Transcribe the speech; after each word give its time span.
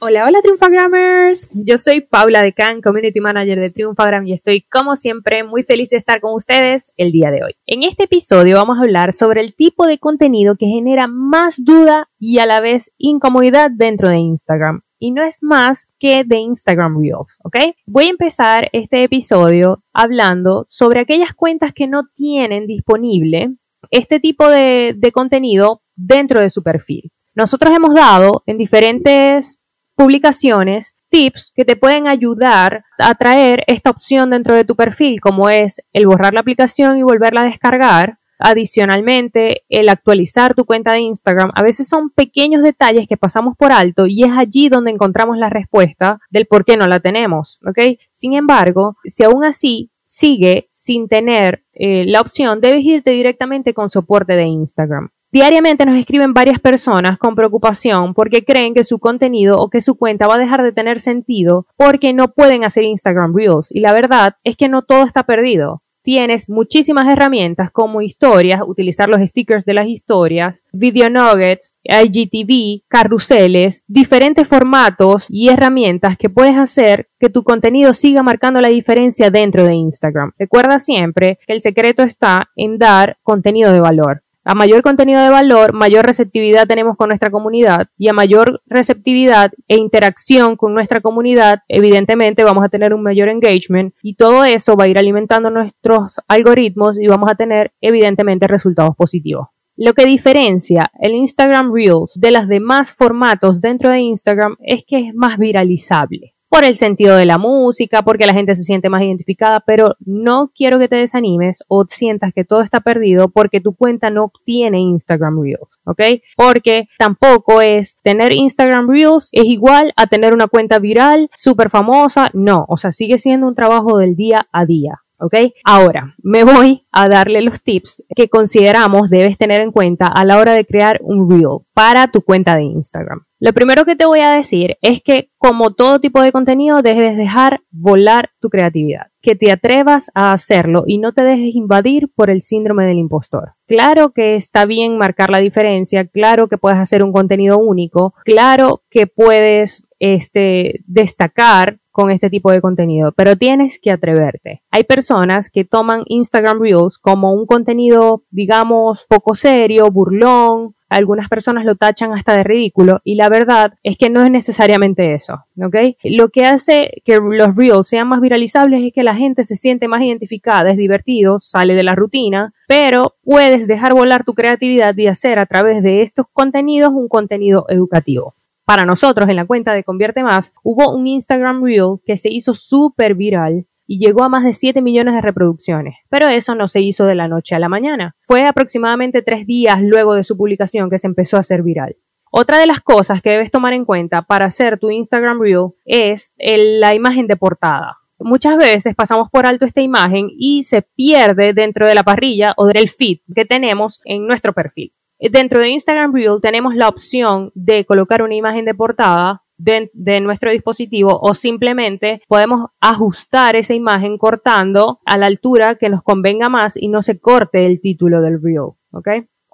Hola, 0.00 0.26
hola 0.26 0.40
Triunfagrammers. 0.42 1.50
Yo 1.52 1.76
soy 1.76 2.02
Paula 2.02 2.40
de 2.40 2.52
Can, 2.52 2.80
Community 2.80 3.18
Manager 3.18 3.58
de 3.58 3.70
Triunfagram 3.70 4.28
y 4.28 4.32
estoy 4.32 4.62
como 4.62 4.94
siempre 4.94 5.42
muy 5.42 5.64
feliz 5.64 5.90
de 5.90 5.96
estar 5.96 6.20
con 6.20 6.34
ustedes 6.34 6.92
el 6.96 7.10
día 7.10 7.32
de 7.32 7.42
hoy. 7.42 7.56
En 7.66 7.82
este 7.82 8.04
episodio 8.04 8.58
vamos 8.58 8.78
a 8.78 8.82
hablar 8.82 9.12
sobre 9.12 9.40
el 9.40 9.56
tipo 9.56 9.88
de 9.88 9.98
contenido 9.98 10.54
que 10.54 10.66
genera 10.66 11.08
más 11.08 11.64
duda 11.64 12.08
y 12.16 12.38
a 12.38 12.46
la 12.46 12.60
vez 12.60 12.92
incomodidad 12.96 13.72
dentro 13.72 14.08
de 14.08 14.18
Instagram. 14.18 14.82
Y 15.00 15.10
no 15.10 15.24
es 15.24 15.42
más 15.42 15.90
que 15.98 16.22
de 16.22 16.38
Instagram 16.38 17.00
Reels, 17.00 17.36
¿ok? 17.42 17.56
Voy 17.86 18.04
a 18.04 18.10
empezar 18.10 18.68
este 18.72 19.02
episodio 19.02 19.82
hablando 19.92 20.64
sobre 20.68 21.00
aquellas 21.00 21.34
cuentas 21.34 21.72
que 21.74 21.88
no 21.88 22.04
tienen 22.14 22.68
disponible 22.68 23.56
este 23.90 24.20
tipo 24.20 24.48
de 24.48 25.10
contenido 25.12 25.82
dentro 25.96 26.40
de 26.40 26.50
su 26.50 26.62
perfil. 26.62 27.10
Nosotros 27.34 27.74
hemos 27.74 27.94
dado 27.96 28.44
en 28.46 28.58
diferentes 28.58 29.60
publicaciones, 29.98 30.96
tips 31.10 31.52
que 31.56 31.64
te 31.64 31.74
pueden 31.74 32.06
ayudar 32.06 32.84
a 32.98 33.16
traer 33.16 33.64
esta 33.66 33.90
opción 33.90 34.30
dentro 34.30 34.54
de 34.54 34.64
tu 34.64 34.76
perfil, 34.76 35.20
como 35.20 35.50
es 35.50 35.82
el 35.92 36.06
borrar 36.06 36.32
la 36.32 36.40
aplicación 36.40 36.96
y 36.96 37.02
volverla 37.02 37.40
a 37.40 37.46
descargar. 37.46 38.18
Adicionalmente, 38.38 39.64
el 39.68 39.88
actualizar 39.88 40.54
tu 40.54 40.64
cuenta 40.64 40.92
de 40.92 41.00
Instagram. 41.00 41.50
A 41.56 41.64
veces 41.64 41.88
son 41.88 42.10
pequeños 42.10 42.62
detalles 42.62 43.08
que 43.08 43.16
pasamos 43.16 43.56
por 43.56 43.72
alto 43.72 44.06
y 44.06 44.22
es 44.22 44.30
allí 44.30 44.68
donde 44.68 44.92
encontramos 44.92 45.36
la 45.36 45.50
respuesta 45.50 46.20
del 46.30 46.46
por 46.46 46.64
qué 46.64 46.76
no 46.76 46.86
la 46.86 47.00
tenemos. 47.00 47.58
¿ok? 47.66 47.98
Sin 48.12 48.34
embargo, 48.34 48.96
si 49.02 49.24
aún 49.24 49.44
así 49.44 49.90
sigue 50.04 50.68
sin 50.70 51.08
tener 51.08 51.64
eh, 51.72 52.04
la 52.06 52.20
opción, 52.20 52.60
debes 52.60 52.84
irte 52.84 53.10
directamente 53.10 53.74
con 53.74 53.90
soporte 53.90 54.34
de 54.34 54.44
Instagram. 54.44 55.10
Diariamente 55.30 55.84
nos 55.84 55.98
escriben 55.98 56.32
varias 56.32 56.58
personas 56.58 57.18
con 57.18 57.34
preocupación 57.34 58.14
porque 58.14 58.44
creen 58.44 58.72
que 58.72 58.82
su 58.82 58.98
contenido 58.98 59.58
o 59.58 59.68
que 59.68 59.82
su 59.82 59.96
cuenta 59.96 60.26
va 60.26 60.36
a 60.36 60.38
dejar 60.38 60.62
de 60.62 60.72
tener 60.72 61.00
sentido 61.00 61.66
porque 61.76 62.14
no 62.14 62.28
pueden 62.28 62.64
hacer 62.64 62.84
Instagram 62.84 63.36
Reels. 63.36 63.70
Y 63.74 63.80
la 63.80 63.92
verdad 63.92 64.36
es 64.42 64.56
que 64.56 64.70
no 64.70 64.82
todo 64.82 65.04
está 65.04 65.24
perdido. 65.24 65.82
Tienes 66.02 66.48
muchísimas 66.48 67.12
herramientas 67.12 67.70
como 67.70 68.00
historias, 68.00 68.62
utilizar 68.66 69.10
los 69.10 69.20
stickers 69.28 69.66
de 69.66 69.74
las 69.74 69.88
historias, 69.88 70.64
video 70.72 71.10
nuggets, 71.10 71.76
IGTV, 71.84 72.84
carruseles, 72.88 73.84
diferentes 73.86 74.48
formatos 74.48 75.26
y 75.28 75.50
herramientas 75.50 76.16
que 76.16 76.30
puedes 76.30 76.56
hacer 76.56 77.10
que 77.20 77.28
tu 77.28 77.42
contenido 77.42 77.92
siga 77.92 78.22
marcando 78.22 78.62
la 78.62 78.68
diferencia 78.68 79.28
dentro 79.28 79.64
de 79.64 79.74
Instagram. 79.74 80.32
Recuerda 80.38 80.78
siempre 80.78 81.38
que 81.46 81.52
el 81.52 81.60
secreto 81.60 82.02
está 82.02 82.48
en 82.56 82.78
dar 82.78 83.18
contenido 83.22 83.70
de 83.72 83.80
valor. 83.80 84.22
A 84.44 84.54
mayor 84.54 84.82
contenido 84.82 85.20
de 85.20 85.30
valor, 85.30 85.74
mayor 85.74 86.06
receptividad 86.06 86.66
tenemos 86.66 86.96
con 86.96 87.08
nuestra 87.08 87.30
comunidad 87.30 87.88
y 87.98 88.08
a 88.08 88.12
mayor 88.12 88.62
receptividad 88.66 89.52
e 89.66 89.76
interacción 89.76 90.56
con 90.56 90.72
nuestra 90.72 91.00
comunidad, 91.00 91.58
evidentemente 91.68 92.44
vamos 92.44 92.64
a 92.64 92.68
tener 92.68 92.94
un 92.94 93.02
mayor 93.02 93.28
engagement 93.28 93.94
y 94.02 94.14
todo 94.14 94.44
eso 94.44 94.74
va 94.76 94.84
a 94.84 94.88
ir 94.88 94.98
alimentando 94.98 95.50
nuestros 95.50 96.14
algoritmos 96.28 96.98
y 96.98 97.06
vamos 97.08 97.30
a 97.30 97.34
tener 97.34 97.72
evidentemente 97.80 98.46
resultados 98.46 98.96
positivos. 98.96 99.48
Lo 99.76 99.92
que 99.92 100.06
diferencia 100.06 100.84
el 100.98 101.14
Instagram 101.14 101.72
Reels 101.72 102.12
de 102.14 102.30
los 102.30 102.48
demás 102.48 102.92
formatos 102.92 103.60
dentro 103.60 103.90
de 103.90 104.00
Instagram 104.00 104.56
es 104.60 104.82
que 104.86 105.08
es 105.08 105.14
más 105.14 105.38
viralizable 105.38 106.34
por 106.48 106.64
el 106.64 106.76
sentido 106.76 107.16
de 107.16 107.26
la 107.26 107.38
música, 107.38 108.02
porque 108.02 108.26
la 108.26 108.32
gente 108.32 108.54
se 108.54 108.64
siente 108.64 108.88
más 108.88 109.02
identificada, 109.02 109.60
pero 109.60 109.96
no 110.04 110.50
quiero 110.54 110.78
que 110.78 110.88
te 110.88 110.96
desanimes 110.96 111.62
o 111.68 111.84
sientas 111.88 112.32
que 112.32 112.44
todo 112.44 112.62
está 112.62 112.80
perdido 112.80 113.28
porque 113.28 113.60
tu 113.60 113.74
cuenta 113.74 114.10
no 114.10 114.32
tiene 114.44 114.80
Instagram 114.80 115.42
Reels, 115.42 115.78
¿ok? 115.84 116.02
Porque 116.36 116.88
tampoco 116.98 117.60
es 117.60 117.96
tener 118.02 118.32
Instagram 118.32 118.88
Reels 118.88 119.28
es 119.32 119.44
igual 119.44 119.92
a 119.96 120.06
tener 120.06 120.34
una 120.34 120.46
cuenta 120.46 120.78
viral, 120.78 121.30
súper 121.34 121.70
famosa, 121.70 122.30
no, 122.32 122.64
o 122.68 122.76
sea, 122.76 122.92
sigue 122.92 123.18
siendo 123.18 123.46
un 123.46 123.54
trabajo 123.54 123.98
del 123.98 124.16
día 124.16 124.46
a 124.52 124.64
día. 124.64 125.02
¿Ok? 125.18 125.34
Ahora, 125.64 126.14
me 126.22 126.44
voy 126.44 126.86
a 126.92 127.08
darle 127.08 127.42
los 127.42 127.62
tips 127.62 128.04
que 128.14 128.28
consideramos 128.28 129.10
debes 129.10 129.38
tener 129.38 129.60
en 129.60 129.72
cuenta 129.72 130.06
a 130.06 130.24
la 130.24 130.38
hora 130.38 130.52
de 130.52 130.64
crear 130.64 130.98
un 131.02 131.30
reel 131.30 131.58
para 131.74 132.08
tu 132.08 132.22
cuenta 132.22 132.56
de 132.56 132.64
Instagram. 132.64 133.24
Lo 133.40 133.52
primero 133.52 133.84
que 133.84 133.94
te 133.94 134.06
voy 134.06 134.20
a 134.20 134.32
decir 134.32 134.76
es 134.82 135.00
que 135.00 135.30
como 135.38 135.72
todo 135.72 136.00
tipo 136.00 136.20
de 136.20 136.32
contenido 136.32 136.82
debes 136.82 137.16
dejar 137.16 137.60
volar 137.70 138.30
tu 138.40 138.50
creatividad, 138.50 139.08
que 139.22 139.36
te 139.36 139.52
atrevas 139.52 140.10
a 140.14 140.32
hacerlo 140.32 140.82
y 140.86 140.98
no 140.98 141.12
te 141.12 141.22
dejes 141.22 141.54
invadir 141.54 142.08
por 142.14 142.30
el 142.30 142.42
síndrome 142.42 142.84
del 142.86 142.98
impostor. 142.98 143.52
Claro 143.68 144.10
que 144.10 144.34
está 144.34 144.66
bien 144.66 144.98
marcar 144.98 145.30
la 145.30 145.38
diferencia, 145.38 146.04
claro 146.04 146.48
que 146.48 146.58
puedes 146.58 146.78
hacer 146.78 147.04
un 147.04 147.12
contenido 147.12 147.58
único, 147.58 148.12
claro 148.24 148.82
que 148.90 149.06
puedes 149.06 149.86
este, 150.00 150.80
destacar 150.86 151.78
con 151.98 152.12
este 152.12 152.30
tipo 152.30 152.52
de 152.52 152.60
contenido, 152.60 153.10
pero 153.10 153.34
tienes 153.34 153.80
que 153.80 153.90
atreverte. 153.90 154.62
Hay 154.70 154.84
personas 154.84 155.50
que 155.50 155.64
toman 155.64 156.04
Instagram 156.06 156.62
Reels 156.62 156.96
como 156.96 157.32
un 157.32 157.44
contenido, 157.44 158.22
digamos, 158.30 159.04
poco 159.08 159.34
serio, 159.34 159.90
burlón, 159.90 160.76
algunas 160.88 161.28
personas 161.28 161.64
lo 161.64 161.74
tachan 161.74 162.12
hasta 162.12 162.36
de 162.36 162.44
ridículo 162.44 163.00
y 163.02 163.16
la 163.16 163.28
verdad 163.28 163.74
es 163.82 163.98
que 163.98 164.10
no 164.10 164.22
es 164.22 164.30
necesariamente 164.30 165.12
eso, 165.14 165.44
¿ok? 165.60 165.74
Lo 166.04 166.28
que 166.28 166.42
hace 166.42 167.02
que 167.04 167.16
los 167.18 167.56
reels 167.56 167.88
sean 167.88 168.06
más 168.06 168.20
viralizables 168.20 168.80
es 168.84 168.92
que 168.92 169.02
la 169.02 169.16
gente 169.16 169.42
se 169.42 169.56
siente 169.56 169.88
más 169.88 170.00
identificada, 170.02 170.70
es 170.70 170.76
divertido, 170.76 171.40
sale 171.40 171.74
de 171.74 171.82
la 171.82 171.96
rutina, 171.96 172.54
pero 172.68 173.16
puedes 173.24 173.66
dejar 173.66 173.92
volar 173.92 174.22
tu 174.22 174.34
creatividad 174.34 174.96
y 174.96 175.08
hacer 175.08 175.40
a 175.40 175.46
través 175.46 175.82
de 175.82 176.02
estos 176.02 176.26
contenidos 176.32 176.92
un 176.92 177.08
contenido 177.08 177.66
educativo 177.68 178.34
para 178.68 178.84
nosotros 178.84 179.30
en 179.30 179.36
la 179.36 179.46
cuenta 179.46 179.72
de 179.72 179.82
Convierte 179.82 180.22
Más, 180.22 180.52
hubo 180.62 180.94
un 180.94 181.06
Instagram 181.06 181.64
Reel 181.64 182.00
que 182.04 182.18
se 182.18 182.28
hizo 182.30 182.52
súper 182.52 183.14
viral 183.14 183.64
y 183.86 183.98
llegó 183.98 184.24
a 184.24 184.28
más 184.28 184.44
de 184.44 184.52
7 184.52 184.82
millones 184.82 185.14
de 185.14 185.22
reproducciones. 185.22 185.94
Pero 186.10 186.28
eso 186.28 186.54
no 186.54 186.68
se 186.68 186.82
hizo 186.82 187.06
de 187.06 187.14
la 187.14 187.28
noche 187.28 187.54
a 187.54 187.60
la 187.60 187.70
mañana. 187.70 188.14
Fue 188.20 188.44
aproximadamente 188.44 189.22
tres 189.22 189.46
días 189.46 189.78
luego 189.80 190.12
de 190.12 190.22
su 190.22 190.36
publicación 190.36 190.90
que 190.90 190.98
se 190.98 191.06
empezó 191.06 191.38
a 191.38 191.40
hacer 191.40 191.62
viral. 191.62 191.96
Otra 192.30 192.58
de 192.58 192.66
las 192.66 192.82
cosas 192.82 193.22
que 193.22 193.30
debes 193.30 193.50
tomar 193.50 193.72
en 193.72 193.86
cuenta 193.86 194.20
para 194.20 194.44
hacer 194.44 194.78
tu 194.78 194.90
Instagram 194.90 195.40
Reel 195.40 195.68
es 195.86 196.34
la 196.36 196.94
imagen 196.94 197.26
de 197.26 197.36
portada. 197.36 197.96
Muchas 198.18 198.58
veces 198.58 198.94
pasamos 198.94 199.30
por 199.30 199.46
alto 199.46 199.64
esta 199.64 199.80
imagen 199.80 200.28
y 200.36 200.64
se 200.64 200.82
pierde 200.82 201.54
dentro 201.54 201.86
de 201.86 201.94
la 201.94 202.02
parrilla 202.02 202.52
o 202.58 202.66
del 202.66 202.90
feed 202.90 203.20
que 203.34 203.46
tenemos 203.46 204.02
en 204.04 204.26
nuestro 204.26 204.52
perfil. 204.52 204.92
Dentro 205.20 205.60
de 205.60 205.70
Instagram 205.70 206.14
Reel 206.14 206.40
tenemos 206.40 206.74
la 206.74 206.88
opción 206.88 207.50
de 207.54 207.84
colocar 207.84 208.22
una 208.22 208.34
imagen 208.34 208.64
de 208.64 208.74
portada 208.74 209.42
de, 209.56 210.20
nuestro 210.20 210.52
dispositivo 210.52 211.18
o 211.20 211.34
simplemente 211.34 212.22
podemos 212.28 212.70
ajustar 212.80 213.56
esa 213.56 213.74
imagen 213.74 214.16
cortando 214.16 215.00
a 215.04 215.18
la 215.18 215.26
altura 215.26 215.74
que 215.74 215.88
nos 215.88 216.02
convenga 216.02 216.48
más 216.48 216.76
y 216.76 216.88
no 216.88 217.02
se 217.02 217.18
corte 217.18 217.66
el 217.66 217.80
título 217.80 218.22
del 218.22 218.40
Reel. 218.40 218.70
¿ok? 218.92 219.08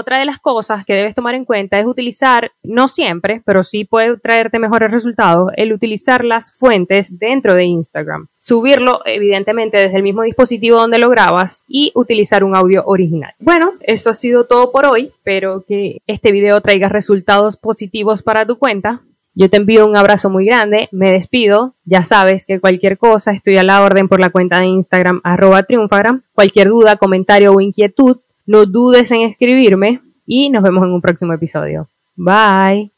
Otra 0.00 0.20
de 0.20 0.26
las 0.26 0.38
cosas 0.38 0.86
que 0.86 0.94
debes 0.94 1.16
tomar 1.16 1.34
en 1.34 1.44
cuenta 1.44 1.80
es 1.80 1.84
utilizar, 1.84 2.52
no 2.62 2.86
siempre, 2.86 3.42
pero 3.44 3.64
sí 3.64 3.84
puede 3.84 4.16
traerte 4.16 4.60
mejores 4.60 4.92
resultados, 4.92 5.50
el 5.56 5.72
utilizar 5.72 6.24
las 6.24 6.52
fuentes 6.52 7.18
dentro 7.18 7.52
de 7.56 7.64
Instagram. 7.64 8.28
Subirlo, 8.38 9.00
evidentemente, 9.06 9.76
desde 9.76 9.96
el 9.96 10.04
mismo 10.04 10.22
dispositivo 10.22 10.78
donde 10.78 11.00
lo 11.00 11.10
grabas 11.10 11.64
y 11.66 11.90
utilizar 11.96 12.44
un 12.44 12.54
audio 12.54 12.84
original. 12.86 13.32
Bueno, 13.40 13.72
eso 13.80 14.10
ha 14.10 14.14
sido 14.14 14.44
todo 14.44 14.70
por 14.70 14.86
hoy. 14.86 15.06
Espero 15.06 15.64
que 15.66 16.00
este 16.06 16.30
video 16.30 16.60
traiga 16.60 16.88
resultados 16.88 17.56
positivos 17.56 18.22
para 18.22 18.46
tu 18.46 18.56
cuenta. 18.56 19.00
Yo 19.34 19.50
te 19.50 19.56
envío 19.56 19.84
un 19.84 19.96
abrazo 19.96 20.30
muy 20.30 20.46
grande, 20.46 20.88
me 20.92 21.10
despido, 21.10 21.74
ya 21.84 22.04
sabes 22.04 22.46
que 22.46 22.60
cualquier 22.60 22.98
cosa 22.98 23.32
estoy 23.32 23.56
a 23.56 23.64
la 23.64 23.82
orden 23.82 24.06
por 24.06 24.20
la 24.20 24.30
cuenta 24.30 24.60
de 24.60 24.66
Instagram 24.66 25.20
arroba 25.24 25.64
triunfagram, 25.64 26.22
cualquier 26.34 26.68
duda, 26.68 26.96
comentario 26.96 27.52
o 27.52 27.60
inquietud 27.60 28.18
no 28.48 28.64
dudes 28.64 29.10
en 29.10 29.20
escribirme 29.22 30.00
y 30.26 30.48
nos 30.48 30.62
vemos 30.62 30.82
en 30.84 30.92
un 30.92 31.02
próximo 31.02 31.34
episodio. 31.34 31.86
Bye. 32.16 32.90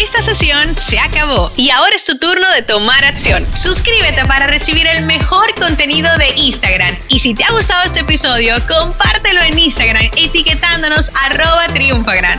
Esta 0.00 0.22
sesión 0.22 0.64
se 0.76 0.98
acabó 1.00 1.50
y 1.56 1.70
ahora 1.70 1.96
es 1.96 2.04
tu 2.04 2.16
turno 2.16 2.48
de 2.52 2.62
tomar 2.62 3.04
acción. 3.04 3.44
Suscríbete 3.52 4.24
para 4.26 4.46
recibir 4.46 4.86
el 4.86 5.04
mejor 5.06 5.54
contenido 5.56 6.08
de 6.18 6.28
Instagram. 6.36 6.94
Y 7.08 7.18
si 7.18 7.34
te 7.34 7.42
ha 7.42 7.50
gustado 7.50 7.82
este 7.84 8.00
episodio, 8.00 8.54
compártelo 8.68 9.42
en 9.42 9.58
Instagram 9.58 10.04
etiquetándonos 10.16 11.10
arroba 11.26 11.66
triunfagran. 11.66 12.38